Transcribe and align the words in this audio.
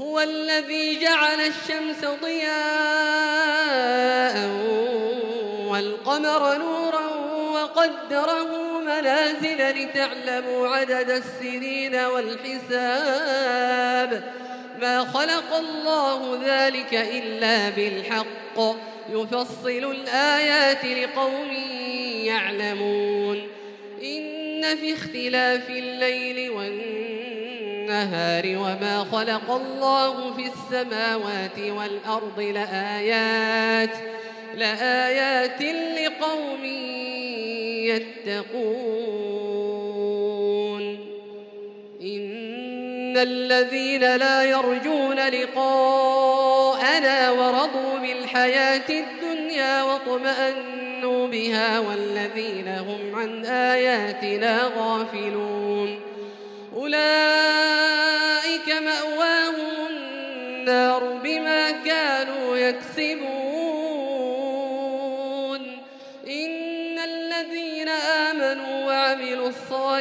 هو 0.00 0.20
الذي 0.20 1.00
جعل 1.00 1.40
الشمس 1.40 2.04
ضياء 2.22 2.54
والقمر 5.66 6.58
نورا 6.58 7.06
وقدره 7.52 8.80
منازل 8.80 9.70
لتعلموا 9.70 10.68
عدد 10.68 11.10
السنين 11.10 11.94
والحساب. 11.94 13.12
ما 14.80 15.04
خلق 15.04 15.54
الله 15.54 16.40
ذلك 16.44 16.94
إلا 16.94 17.68
بالحق. 17.68 18.76
يفصل 19.10 19.90
الآيات 19.90 20.84
لقوم 20.84 21.52
يعلمون. 22.24 23.48
إن 24.02 24.76
في 24.76 24.92
اختلاف 24.92 25.70
الليل 25.70 26.50
والنهار 26.50 27.23
النهار 27.94 28.58
وما 28.58 29.06
خلق 29.12 29.50
الله 29.50 30.34
في 30.34 30.46
السماوات 30.46 31.58
والأرض 31.58 32.40
لآيات 32.40 33.90
لآيات 34.54 35.62
لقوم 36.00 36.64
يتقون. 38.24 38.64
إن 42.02 43.16
الذين 43.16 44.16
لا 44.16 44.44
يرجون 44.44 45.28
لقاءنا 45.28 47.30
ورضوا 47.30 47.98
بالحياة 48.02 48.90
الدنيا 48.90 49.82
واطمأنوا 49.82 51.26
بها 51.26 51.78
والذين 51.78 52.68
هم 52.68 53.14
عن 53.14 53.44
آياتنا 53.44 54.70
غافلون. 54.76 56.00
أولئك 56.76 57.83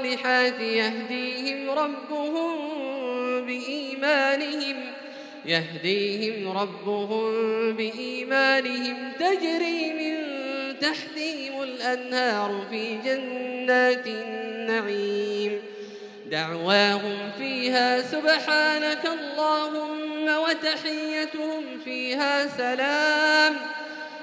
الصالحات 0.05 0.59
يهديهم 0.59 1.69
ربهم 1.69 2.55
بإيمانهم 3.45 4.75
يهديهم 5.45 6.57
ربهم 6.57 7.31
بإيمانهم. 7.73 9.11
تجري 9.19 9.93
من 9.93 10.15
تحتهم 10.79 11.63
الأنهار 11.63 12.65
في 12.69 12.97
جنات 13.05 14.07
النعيم. 14.07 15.61
دعواهم 16.31 17.31
فيها 17.37 18.01
سبحانك 18.01 19.05
اللهم 19.05 20.27
وتحيتهم 20.27 21.63
فيها 21.85 22.47
سلام. 22.47 23.55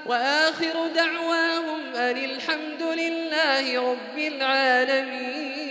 وآخر 0.05 0.87
دعواهم 0.95 1.95
أن 1.95 2.17
الحمد 2.17 2.81
لله 2.81 3.91
رب 3.91 4.17
العالمين. 4.17 5.70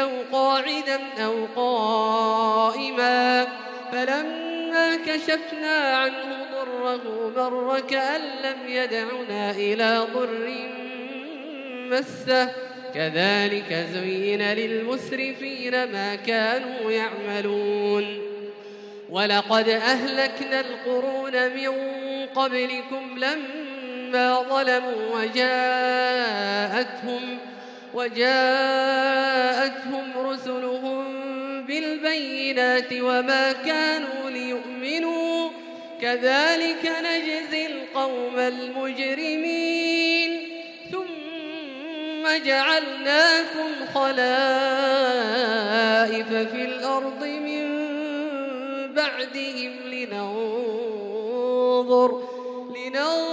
أو 0.00 0.10
قاعدا 0.32 1.00
أو 1.24 1.46
قائما 1.56 3.46
فلما 3.92 4.96
كشفنا 5.06 5.96
عنه 5.96 6.46
ضره 6.54 7.32
مر 7.36 7.80
كأن 7.80 8.20
لم 8.20 8.58
يدعنا 8.68 9.50
إلى 9.50 10.06
ضر 10.14 10.50
مسه. 11.90 12.48
كذلك 12.94 13.86
زين 13.92 14.42
للمسرفين 14.42 15.92
ما 15.92 16.14
كانوا 16.14 16.90
يعملون. 16.90 18.18
ولقد 19.10 19.68
أهلكنا 19.68 20.60
القرون 20.60 21.32
من 21.32 21.70
قبلكم 22.34 23.18
لما 23.18 24.42
ظلموا 24.42 25.16
وجاءتهم 25.16 26.20
وجاءتهم 27.94 29.52
رسلهم 30.16 31.04
بالبينات 31.66 32.92
وما 32.92 33.52
كانوا 33.52 34.30
ليؤمنوا. 34.30 35.50
كذلك 36.02 36.92
نجزي 37.04 37.66
القوم 37.66 38.38
المجرمين. 38.38 39.70
جعلناكم 42.44 43.70
خلائف 43.94 44.28
في 46.28 46.64
الأرض 46.64 47.24
من 47.24 47.66
بعدهم 48.94 49.72
لننظر 49.92 50.90
لننظر 52.76 53.28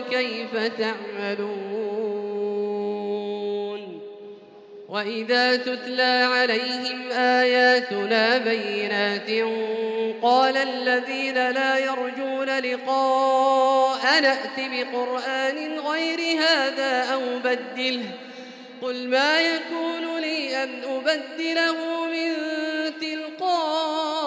كيف 0.00 0.56
تعملون. 0.78 1.71
وإذا 4.92 5.56
تتلى 5.56 6.28
عليهم 6.32 7.12
آياتنا 7.12 8.38
بينات 8.38 9.30
قال 10.22 10.56
الذين 10.56 11.50
لا 11.50 11.78
يرجون 11.78 12.58
لقاء 12.58 14.20
نأت 14.20 14.58
بقرآن 14.58 15.78
غير 15.78 16.18
هذا 16.40 17.12
أو 17.12 17.38
بدله 17.38 18.04
قل 18.82 19.08
ما 19.08 19.40
يكون 19.40 20.18
لي 20.20 20.62
أن 20.62 20.70
أبدله 20.84 22.06
من 22.06 22.34
تلقاء 23.00 24.22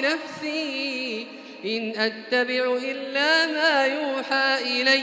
نفسي 0.00 1.26
إن 1.64 1.92
أتبع 1.96 2.76
إلا 2.82 3.46
ما 3.46 3.86
يوحى 3.86 4.58
إلي 4.62 5.02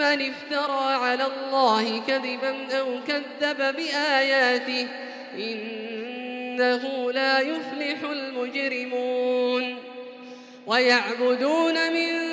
افترى 0.00 0.94
على 0.94 1.26
الله 1.26 2.02
كذبا 2.06 2.78
أو 2.78 3.00
كذب 3.08 3.76
بآياته 3.76 4.88
إنه 5.38 7.12
لا 7.12 7.40
يفلح 7.40 8.10
المجرمون. 8.10 9.76
ويعبدون 10.66 11.92
من 11.92 12.30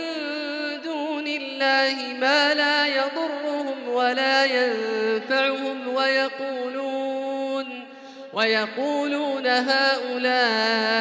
دون 0.84 1.28
الله 1.28 2.14
ما 2.20 2.54
لا 2.54 2.88
يضرهم 2.88 3.90
ولا 3.90 4.46
ينفعهم 4.46 5.88
ويقولون 5.88 7.86
ويقولون 8.34 9.48
هؤلاء 9.48 11.00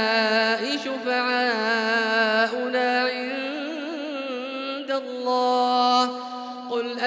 شفعاؤنا 0.85 1.89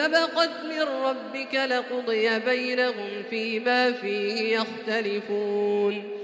سبقت 0.00 0.50
من 0.64 0.82
ربك 0.82 1.54
لقضي 1.54 2.38
بينهم 2.38 3.22
فيما 3.30 3.92
فيه 3.92 4.58
يختلفون. 4.58 6.20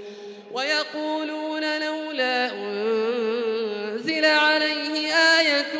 ويقولون 0.51 1.79
لولا 1.79 2.51
أنزل 2.51 4.25
عليه 4.25 5.13
آية 5.13 5.73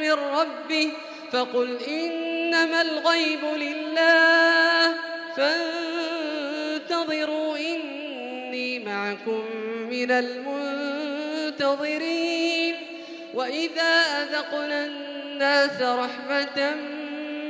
من 0.00 0.12
ربه 0.12 0.92
فقل 1.32 1.78
إنما 1.88 2.82
الغيب 2.82 3.44
لله 3.56 4.94
فانتظروا 6.86 7.56
إني 7.56 8.78
معكم 8.78 9.44
من 9.90 10.10
المنتظرين. 11.50 12.76
وإذا 13.34 14.02
أذقنا 14.22 14.86
الناس 14.86 15.82
رحمة 15.82 16.74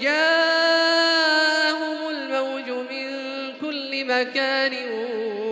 وجاءهم 0.00 1.98
الموج 2.10 2.70
من 2.70 3.06
كل 3.60 4.04
مكان 4.04 4.74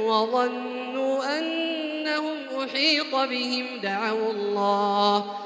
وظنوا 0.05 1.39
أنهم 1.39 2.37
أحيط 2.65 3.15
بهم. 3.15 3.67
دعوا 3.83 4.33
الله 4.33 5.37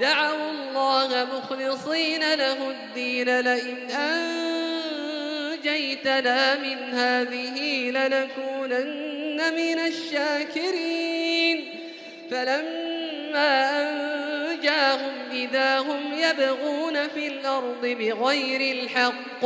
دعوا 0.00 0.50
الله 0.50 1.24
مخلصين 1.24 2.34
له 2.34 2.70
الدين. 2.70 3.40
لئن 3.40 3.90
أنجيتنا 5.60 6.54
من 6.54 6.94
هذه 6.94 7.90
لنكونن 7.90 9.54
من 9.54 9.78
الشاكرين. 9.78 11.80
فلما 12.30 13.90
أنجاهم 14.80 15.32
إذا 15.32 15.78
هم 15.78 16.14
يبغون 16.14 17.08
في 17.08 17.26
الأرض 17.26 17.80
بغير 17.82 18.76
الحق. 18.76 19.44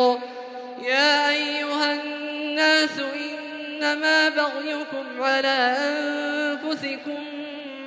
يا 0.83 1.31
أيها 1.31 1.93
الناس 1.93 3.01
إنما 3.01 4.29
بغيكم 4.29 5.23
على 5.23 5.77
أنفسكم 5.79 7.25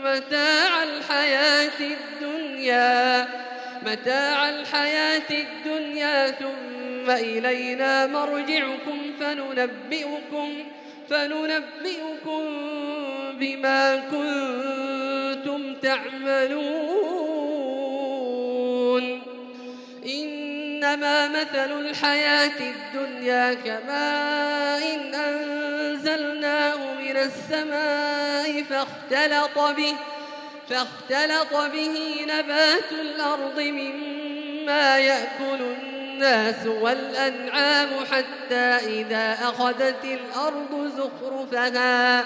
متاع 0.03 0.83
الحياة 0.83 1.79
الدنيا 1.79 3.27
متاع 3.85 4.49
الحياة 4.49 5.29
الدنيا 5.31 6.31
ثم 6.31 7.09
إلينا 7.09 8.07
مرجعكم 8.07 9.13
فننبئكم 9.19 10.53
فننبئكم 11.09 12.43
بما 13.39 13.95
كنتم 13.95 14.96
تعملون. 15.81 17.57
إنما 20.05 21.27
مثل 21.27 21.79
الحياة 21.79 22.59
الدنيا 22.59 23.53
كماء 23.53 24.95
إن 24.95 25.15
أنزلناه 25.15 26.93
من 26.93 27.17
السماء 27.17 28.63
فاختلط 28.63 29.59
به 29.59 29.95
فاختلط 30.69 31.53
به 31.53 32.25
نبات 32.27 32.91
الأرض 32.91 33.59
مما 33.59 34.99
يأكل 34.99 35.61
الناس 35.61 36.65
والأنعام 36.65 37.89
حتى 38.11 38.77
إذا 38.85 39.37
أخذت 39.41 40.03
الأرض 40.03 40.91
زخرفها. 40.97 42.25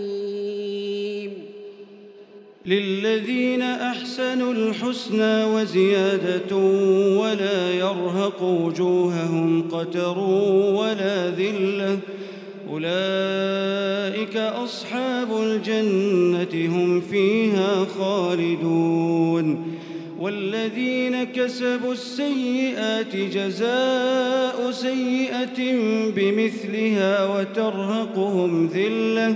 للذين 2.65 3.61
أحسنوا 3.61 4.53
الحسنى 4.53 5.43
وزيادة 5.43 6.55
ولا 7.17 7.73
يرهق 7.73 8.43
وجوههم 8.43 9.69
قتر 9.71 10.19
ولا 10.73 11.29
ذلة. 11.29 11.99
أولئك 12.69 14.37
أصحاب 14.37 15.27
الجنة 15.41 16.75
هم 16.75 17.01
فيها 17.01 17.85
خالدون. 17.85 19.77
والذين 20.19 21.23
كسبوا 21.23 21.93
السيئات 21.93 23.15
جزاء 23.15 24.71
سيئة 24.71 25.75
بمثلها 26.15 27.25
وترهقهم 27.25 28.67
ذلة. 28.67 29.35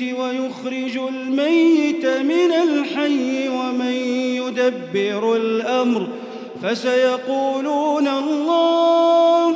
ويخرج 0.00 0.96
الميت 0.96 2.06
من 2.06 2.52
الحي 2.52 3.48
ومن 3.48 3.94
يدبر 4.36 5.36
الأمر 5.36 6.08
فسيقولون 6.62 8.08
الله 8.08 9.52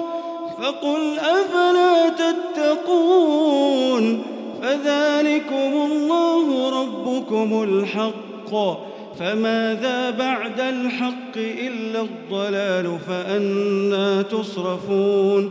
فقل 0.62 1.18
أفلا 1.18 2.08
تتقون 2.08 3.56
فذلكم 4.62 5.90
الله 5.92 6.70
ربكم 6.80 7.62
الحق 7.62 8.54
فماذا 9.18 10.10
بعد 10.10 10.60
الحق 10.60 11.36
إلا 11.36 12.00
الضلال 12.00 12.98
فأنا 13.08 14.22
تصرفون 14.22 15.50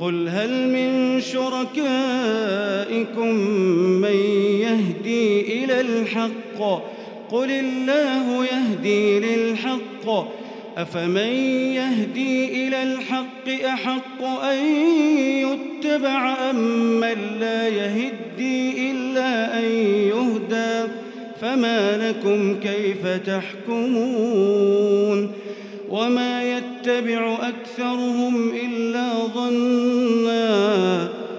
قل 0.00 0.28
هل 0.28 0.68
من 0.68 1.20
شركائكم 1.20 1.74
من 4.00 4.16
يهدي 4.60 5.64
إلى 5.64 5.80
الحق؟ 5.80 6.82
قل 7.30 7.50
الله 7.50 8.44
يهدي 8.44 9.20
للحق. 9.20 10.28
أفمن 10.76 11.32
يهدي 11.74 12.66
إلى 12.68 12.82
الحق 12.82 13.48
أحق 13.64 14.22
أن 14.22 14.64
يتبع 15.24 16.50
أم 16.50 16.56
من 17.00 17.36
لا 17.40 17.68
يهدي 17.68 18.90
إلا 18.90 19.58
أن 19.58 19.64
يهدى؟ 19.84 20.92
فما 21.40 22.08
لكم 22.08 22.60
كيف 22.60 23.06
تحكمون؟ 23.26 24.68
وما 25.90 26.56
يتبع 26.56 27.38
أكثرهم 27.40 28.50
إلا 28.54 28.87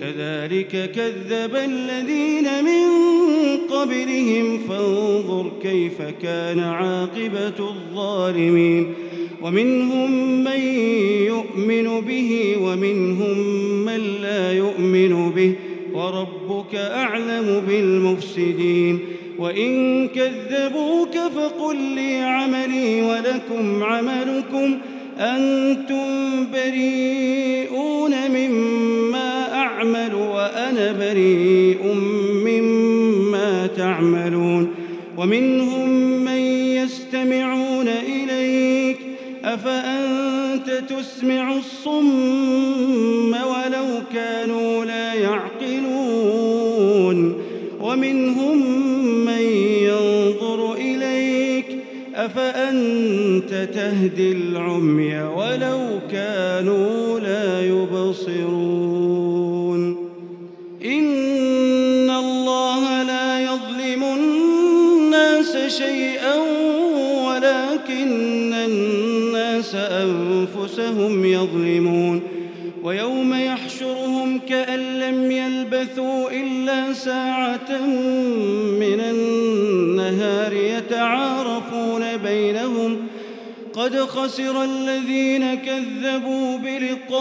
كذلك 0.00 0.90
كذب 0.90 1.56
الذين 1.56 2.64
من 2.64 2.88
قبلهم 3.70 4.58
فانظر 4.58 5.50
كيف 5.62 6.02
كان 6.22 6.60
عاقبة 6.60 7.58
الظالمين. 7.58 8.94
ومنهم 9.42 10.10
من 10.44 10.60
يؤمن 11.26 12.00
به 12.00 12.56
ومنهم 12.62 13.38
من 13.84 14.00
لا 14.22 14.52
يؤمن 14.52 15.30
به. 15.30 15.54
وربك 15.94 16.74
أعلم 16.74 17.62
بالمفسدين. 17.68 18.98
وإن 19.38 20.08
كذبوك 20.08 21.14
فقل 21.36 21.76
لي 21.76 22.16
عملي 22.16 23.02
ولكم 23.02 23.82
عملكم. 23.84 24.78
أنتم 25.18 26.06
بريئون 26.52 27.67
أنا 30.88 30.98
بريء 30.98 31.94
مما 32.44 33.66
تعملون 33.66 34.70
ومنهم 35.16 35.88
من 36.24 36.38
يستمعون 36.82 37.88
إليك 37.88 38.98
أفأنت 39.44 40.70
تسمع 40.88 41.56
الصم 41.56 43.32
ولو 43.32 44.02
كانوا 44.14 44.84
لا 44.84 45.14
يعقلون 45.14 46.58
ومنهم 47.80 48.58
من 49.24 49.42
ينظر 49.82 50.74
إليك 50.74 51.66
أفأنت 52.14 53.68
تهدي 53.74 54.32
العمي 54.32 55.22
ولو 55.22 55.80
كانوا 56.10 57.07
ولكن 67.68 68.52
الناس 68.52 69.74
أنفسهم 69.74 71.24
يظلمون 71.24 72.22
ويوم 72.82 73.34
يحشرهم 73.34 74.40
كأن 74.48 75.00
لم 75.00 75.30
يلبثوا 75.30 76.30
إلا 76.30 76.92
ساعة 76.92 77.86
من 78.80 79.00
النهار 79.00 80.52
يتعارفون 80.52 82.16
بينهم 82.16 82.96
قد 83.72 83.96
خسر 83.96 84.64
الذين 84.64 85.54
كذبوا 85.54 86.58
بلقاء 86.58 87.18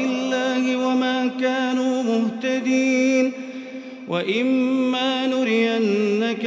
الله 0.00 0.76
وما 0.86 1.30
كانوا 1.40 2.02
مهتدين 2.02 3.32
وإما 4.08 5.21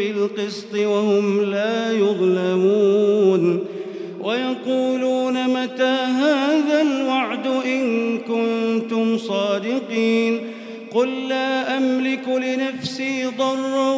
بالقسط 0.00 0.74
وهم 0.74 1.44
لا 1.44 1.92
يظلمون 1.92 3.64
ويقولون 4.20 5.48
متى 5.48 5.98
هذا 6.22 6.82
الوعد 6.82 7.46
إن 7.46 8.18
كنتم 8.18 9.18
صادقين 9.18 10.40
قل 10.94 11.28
لا 11.28 11.76
أملك 11.76 12.28
لنفسي 12.28 13.26
ضرا 13.38 13.92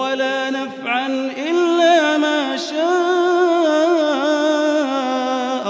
ولا 0.00 0.50
نفعا 0.50 1.06
إلا 1.50 2.18
ما 2.18 2.56
شاء 2.56 2.76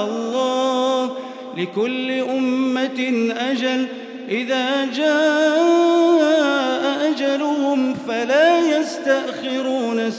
الله 0.04 1.16
لكل 1.56 2.10
أمة 2.10 3.32
أجل 3.50 3.86
إذا 4.28 4.84
جاء 4.84 5.55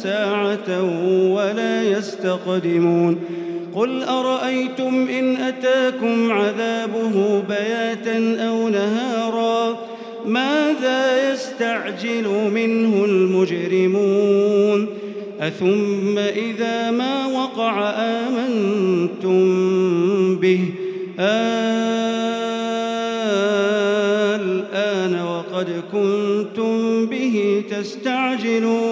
ساعة 0.08 0.70
ولا 1.34 1.84
يستقدمون. 1.84 3.20
قل 3.76 4.04
أرأيتم 4.04 5.08
إن 5.20 5.36
أتاكم 5.36 6.32
عذابه 6.32 7.44
بياتا 7.50 8.48
أو 8.48 8.70
نهارا؟ 8.70 9.80
ماذا 10.26 11.32
يستعجل 11.34 12.28
منه 12.54 13.06
المجرمون؟ 13.06 14.88
أثم 15.41 16.17
إذا 16.17 16.91
ما 16.91 17.26
وقع 17.26 17.89
آمنتم 17.89 19.39
به. 20.36 20.60
الآن 24.39 25.22
وقد 25.22 25.67
كنتم 25.91 27.06
به 27.06 27.63
تستعجلون. 27.72 28.87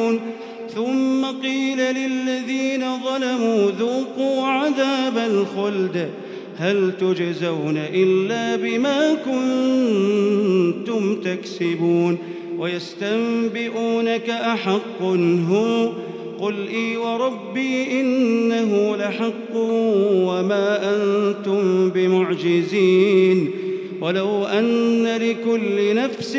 للذين 1.92 2.84
ظلموا 3.04 3.72
ذوقوا 3.72 4.46
عذاب 4.46 5.18
الخلد 5.18 6.10
هل 6.58 6.92
تجزون 7.00 7.78
إلا 7.78 8.56
بما 8.56 9.14
كنتم 9.14 11.22
تكسبون 11.22 12.18
ويستنبئونك 12.58 14.30
أحق 14.30 15.02
هو 15.50 15.92
قل 16.40 16.68
إي 16.68 16.98
وربي 16.98 18.02
إنه 18.02 18.96
لحق 18.96 19.56
وما 19.56 20.96
أنتم 20.96 21.90
بمعجزين 21.90 23.52
ولو 24.02 24.46
أن 24.46 25.18
لكل 25.18 25.96
نفس 25.96 26.38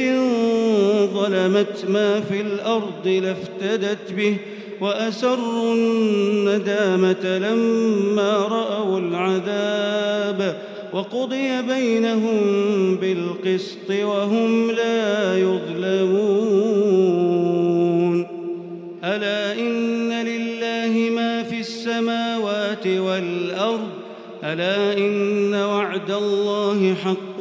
ظلمت 1.14 1.84
ما 1.88 2.20
في 2.20 2.40
الأرض 2.40 3.06
لافتدت 3.06 4.12
به 4.12 4.36
وأسروا 4.80 5.74
الندامة 5.74 7.38
لما 7.38 8.36
رأوا 8.36 8.98
العذاب 8.98 10.56
وقضي 10.92 11.62
بينهم 11.62 12.40
بالقسط 12.96 13.90
وهم 13.90 14.70
لا 14.70 15.38
يظلمون. 15.38 16.76
ألا 19.04 19.52
إن 19.52 20.12
لله 20.12 21.10
ما 21.10 21.42
في 21.42 21.60
السماوات 21.60 22.86
والأرض؟ 22.86 23.88
ألا 24.44 24.98
إن 24.98 25.54
وعد 25.54 26.10
الله 26.10 26.94
حق 27.04 27.40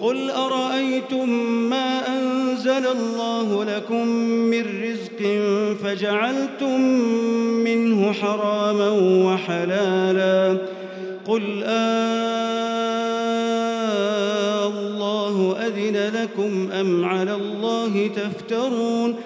قل 0.00 0.30
أرأيتم 0.30 1.28
ما 1.70 2.18
أنزل 2.18 2.86
الله 2.86 3.64
لكم 3.64 4.06
من 4.26 4.64
رزق 4.82 5.22
فجعلتم 5.84 6.80
منه 7.64 8.12
حراما 8.12 8.90
وحلالا 9.26 10.56
قل 11.26 11.62
آه 11.64 12.60
الله 14.66 15.56
أذن 15.66 16.12
لكم 16.14 16.68
أم 16.72 17.04
على 17.04 17.34
الله 17.34 18.10
تفترون 18.16 19.16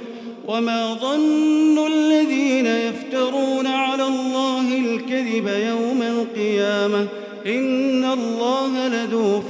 وما 0.48 0.94
ظن 0.94 1.86
الذين 1.86 2.66
يفترون 2.66 3.66
على 3.66 4.02
الله 4.02 4.78
الكذب 4.78 5.48
يوم 5.48 6.02
القيامة 6.02 7.06
إن 7.46 7.93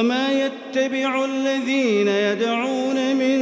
وما 0.00 0.28
يتبع 0.32 1.24
الذين 1.24 2.08
يدعون 2.08 3.16
من 3.16 3.38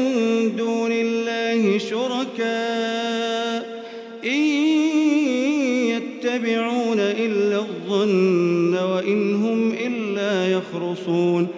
دون 0.57 0.93
الله 0.93 1.79
شركاء 1.79 3.85
إن 4.25 4.43
يتبعون 5.89 7.01
إلا 7.01 7.57
الظن 7.57 8.75
وإن 8.75 9.35
هم 9.35 9.73
إلا 9.73 10.53
يخرصون 10.53 11.49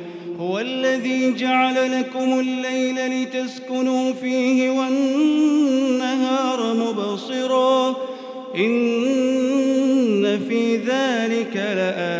هو 0.41 0.59
الذي 0.59 1.35
جعل 1.35 2.01
لكم 2.01 2.41
الليل 2.41 3.23
لتسكنوا 3.23 4.13
فيه 4.13 4.71
والنهار 4.71 6.75
مبصرا 6.75 7.97
إن 8.57 10.41
في 10.49 10.77
ذلك 10.77 11.57
لآيات 11.57 12.20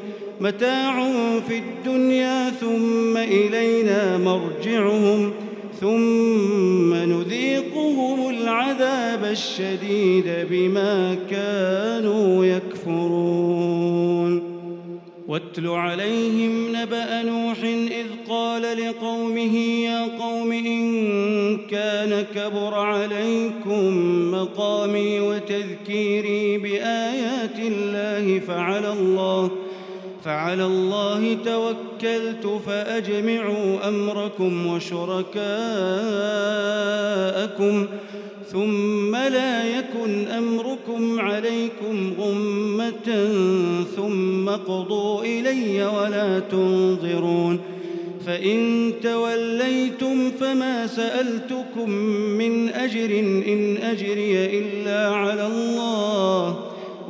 متاع 0.41 1.03
في 1.39 1.57
الدنيا 1.57 2.49
ثم 2.49 3.17
إلينا 3.17 4.17
مرجعهم 4.17 5.31
ثم 5.79 6.93
نذيقهم 6.93 8.29
العذاب 8.29 9.25
الشديد 9.25 10.25
بما 10.49 11.17
كانوا 11.29 12.45
يكفرون. 12.45 13.81
واتل 15.27 15.67
عليهم 15.67 16.75
نبأ 16.75 17.21
نوح 17.21 17.57
إذ 17.63 18.05
قال 18.29 18.61
لقومه 18.61 19.55
يا 19.57 20.17
قوم 20.19 20.51
إن 20.51 21.57
كان 21.57 22.25
كبر 22.35 22.73
عليكم 22.73 23.91
مقامي 24.31 25.19
وتذكيري 25.19 26.57
بآيات 26.57 27.59
الله 27.59 28.39
فعلى 28.39 28.93
الله 28.93 29.51
فعلى 30.23 30.65
الله 30.65 31.37
توكلت 31.45 32.61
فأجمعوا 32.65 33.87
أمركم 33.87 34.67
وشركاءكم 34.67 35.31
ثم 38.51 39.15
لا 39.15 39.77
يكن 39.77 40.27
أمركم 40.27 41.19
عليكم 41.19 42.13
غمة 42.19 43.27
ثم 43.95 44.49
قضوا 44.49 45.23
إلي 45.23 45.85
ولا 45.85 46.39
تنظرون 46.39 47.59
فإن 48.25 48.91
توليتم 49.03 50.31
فما 50.31 50.87
سألتكم 50.87 51.89
من 52.37 52.69
أجر 52.69 53.19
إن 53.47 53.77
أجري 53.77 54.59
إلا 54.59 55.15
على 55.15 55.47
الله 55.47 56.60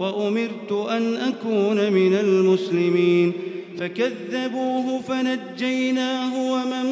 وأمرت 0.01 0.71
أن 0.89 1.15
أكون 1.15 1.93
من 1.93 2.13
المسلمين. 2.13 3.33
فكذبوه 3.79 5.01
فنجيناه 5.01 6.51
ومن 6.51 6.85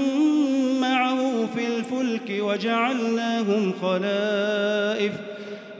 معه 0.82 1.46
في 1.56 1.68
الفلك 1.68 2.40
وجعلناهم 2.40 3.74
خلائف 3.82 5.12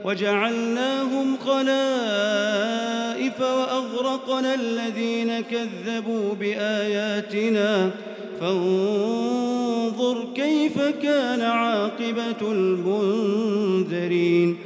وجعلناهم 0.04 1.36
خلائف 1.36 3.40
وأغرقنا 3.40 4.54
الذين 4.54 5.40
كذبوا 5.40 6.34
بآياتنا. 6.40 7.90
فانظر 8.40 10.26
كيف 10.34 10.78
كان 11.02 11.40
عاقبة 11.40 12.52
المنذرين. 12.52 14.56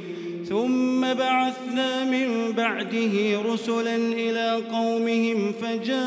ثم 1.05 1.13
بعثنا 1.13 2.03
من 2.03 2.51
بعده 2.51 3.41
رسلا 3.53 3.95
إلى 3.95 4.61
قومهم 4.71 5.51
فجاءوهم 5.61 6.03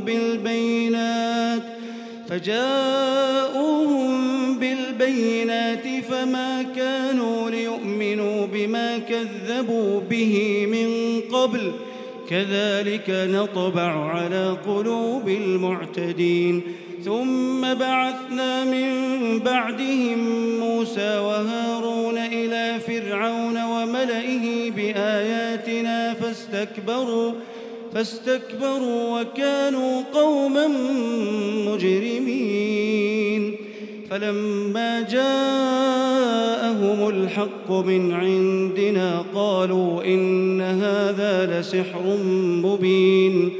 بالبينات 0.00 1.62
فجاءوهم 2.28 4.12
بالبينات 4.58 6.04
فما 6.10 6.62
كانوا 6.76 7.50
ليؤمنوا 7.50 8.46
بما 8.46 8.98
كذبوا 8.98 10.00
به 10.10 10.66
من 10.66 11.20
قبل 11.36 11.72
كذلك 12.30 13.10
نطبع 13.10 14.10
على 14.10 14.56
قلوب 14.66 15.28
المعتدين. 15.28 16.62
ثم 17.04 17.74
بعثنا 17.74 18.64
من 18.64 18.92
بعدهم 19.38 20.18
موسى 20.60 21.18
وهارون 21.18 21.71
فرعون 22.92 23.64
وملئه 23.64 24.70
بآياتنا 24.70 26.14
فاستكبروا 26.14 27.32
فاستكبروا 27.94 29.20
وكانوا 29.20 30.02
قوما 30.14 30.66
مجرمين. 31.66 33.56
فلما 34.10 35.00
جاءهم 35.00 37.08
الحق 37.08 37.70
من 37.70 38.12
عندنا 38.12 39.24
قالوا 39.34 40.04
إن 40.04 40.60
هذا 40.60 41.60
لسحر 41.60 42.16
مبين. 42.64 43.52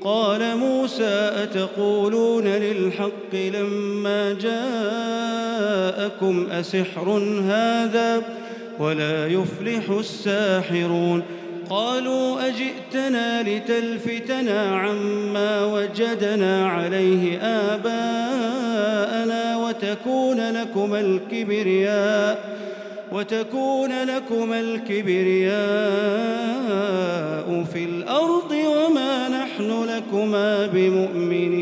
قال 0.00 0.56
موسى 0.56 1.32
أتقولون 1.42 2.44
للحق 2.44 3.34
لما 3.34 4.32
جاءكم 4.32 6.46
أسحر 6.50 7.08
هذا؟ 7.46 8.41
ولا 8.82 9.26
يفلح 9.26 9.90
الساحرون. 9.90 11.22
قالوا 11.70 12.48
أجئتنا 12.48 13.42
لتلفتنا 13.42 14.76
عما 14.76 15.64
وجدنا 15.64 16.68
عليه 16.68 17.38
آباءنا 17.72 19.42
وتكون 19.56 20.50
لكما 20.50 21.00
الكبرياء 21.00 22.38
وتكون 23.12 23.92
لكما 24.02 24.60
الكبرياء 24.60 25.52
في 27.72 27.84
الأرض 27.84 28.52
وما 28.52 29.28
نحن 29.28 29.70
لكما 29.84 30.66
بمؤمنين. 30.66 31.61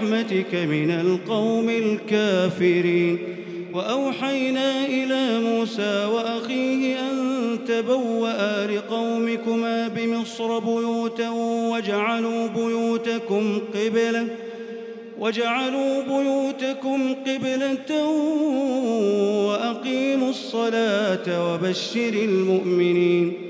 برحمتك 0.00 0.54
من 0.54 0.90
القوم 0.90 1.68
الكافرين. 1.68 3.18
وأوحينا 3.74 4.86
إلى 4.86 5.40
موسى 5.40 6.04
وأخيه 6.04 7.00
أن 7.00 7.58
تبوأ 7.68 8.66
لقومكما 8.66 9.88
بمصر 9.88 10.58
بيوتا 10.58 11.30
واجعلوا 11.70 12.46
بيوتكم 12.46 13.58
قبلة 13.74 14.26
واجعلوا 15.18 16.02
بيوتكم 16.02 17.14
قبلة 17.26 18.06
وأقيموا 19.46 20.30
الصلاة 20.30 21.52
وبشر 21.52 22.14
المؤمنين. 22.14 23.49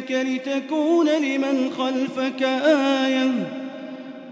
ببدنك 0.00 0.10
لتكون 0.10 1.08
لمن 1.08 1.70
خلفك 1.78 2.42
آية 3.02 3.30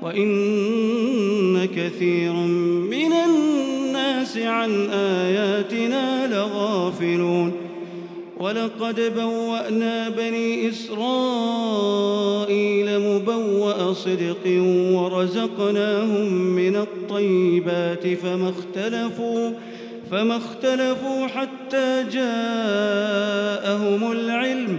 وإن 0.03 1.69
كثيرا 1.77 2.47
من 2.91 3.13
الناس 3.13 4.37
عن 4.37 4.89
آياتنا 4.91 6.27
لغافلون 6.27 7.53
ولقد 8.41 9.13
بوأنا 9.17 10.09
بني 10.09 10.69
إسرائيل 10.69 10.99
مبوأ 12.99 13.93
صدق 13.93 14.63
ورزقناهم 14.93 16.33
من 16.33 16.77
الطيبات 16.77 18.07
فما 18.07 18.51
اختلفوا 18.51 19.51
فما 20.11 20.37
اختلفوا 20.37 21.27
حتى 21.27 22.05
جاءهم 22.13 24.13
العلم 24.13 24.79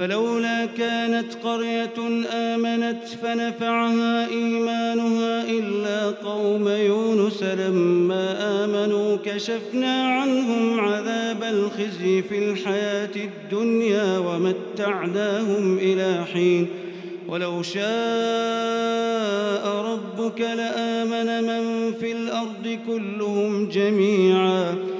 فلولا 0.00 0.66
كانت 0.66 1.34
قرية 1.44 2.24
آمنت 2.32 3.04
فنفعها 3.22 4.28
إيمانها 4.28 5.44
إلا 5.44 6.10
قوم 6.10 6.68
يونس 6.68 7.42
لما 7.42 8.36
آمنوا 8.64 9.16
كشفنا 9.24 10.04
عنهم 10.04 10.80
عذاب 10.80 11.42
الخزي 11.42 12.22
في 12.22 12.38
الحياة 12.38 13.10
الدنيا 13.16 14.18
ومتعناهم 14.18 15.78
إلى 15.78 16.24
حين. 16.32 16.66
ولو 17.28 17.62
شاء 17.62 17.84
ربك 19.66 20.40
لآمن 20.40 21.44
من 21.44 21.92
في 22.00 22.12
الأرض 22.12 22.78
كلهم 22.86 23.68
جميعاً. 23.68 24.99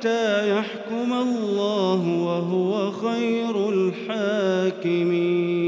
حتى 0.00 0.58
يحكم 0.58 1.12
الله 1.12 2.22
وهو 2.24 2.90
خير 2.90 3.68
الحاكمين. 3.68 5.59